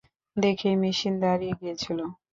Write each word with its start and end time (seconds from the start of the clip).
দেখেই 0.37 0.75
মেশিন 0.83 1.13
দাড়িয়ে 1.23 1.53
গিয়েছিল। 1.61 1.99